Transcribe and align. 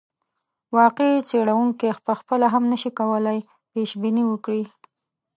واقعي 0.77 1.15
څېړونکی 1.29 1.89
پخپله 2.07 2.45
هم 2.53 2.63
نه 2.71 2.77
شي 2.81 2.89
کولای 2.99 3.39
پیشبیني 3.71 4.23
وکړي. 4.27 4.63